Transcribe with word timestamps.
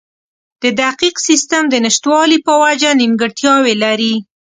د 0.61 0.63
دقیق 0.81 1.15
سیستم 1.27 1.63
د 1.69 1.75
نشتوالي 1.85 2.37
په 2.47 2.53
وجه 2.63 2.89
نیمګړتیاوې 3.01 3.75
لري. 3.83 4.15